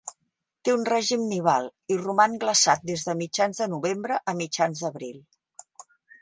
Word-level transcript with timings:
Té 0.67 0.71
un 0.75 0.85
règim 0.87 1.25
nival 1.33 1.67
i 1.95 1.97
roman 1.99 2.33
glaçat 2.45 2.87
des 2.93 3.05
de 3.11 3.15
mitjans 3.21 3.61
de 3.65 3.69
novembre 3.75 4.19
a 4.33 4.37
mitjans 4.41 4.83
d'abril. 4.87 5.23